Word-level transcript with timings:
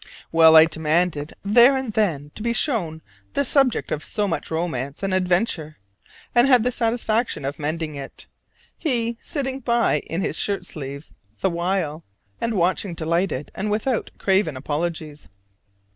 Well, 0.31 0.55
I 0.55 0.65
demanded 0.65 1.35
there 1.45 1.77
and 1.77 1.93
then 1.93 2.31
to 2.33 2.41
be 2.41 2.53
shown 2.53 3.03
the 3.35 3.45
subject 3.45 3.91
of 3.91 4.03
so 4.03 4.27
much 4.27 4.49
romance 4.49 5.03
and 5.03 5.13
adventure: 5.13 5.77
and 6.33 6.47
had 6.47 6.63
the 6.63 6.71
satisfaction 6.71 7.45
of 7.45 7.59
mending 7.59 7.93
it, 7.93 8.25
he 8.79 9.19
sitting 9.21 9.59
by 9.59 9.99
in 9.99 10.21
his 10.23 10.37
shirt 10.37 10.65
sleeves 10.65 11.13
the 11.41 11.51
while, 11.51 12.03
and 12.41 12.55
watching 12.55 12.95
delighted 12.95 13.51
and 13.53 13.69
without 13.69 14.09
craven 14.17 14.57
apologies. 14.57 15.27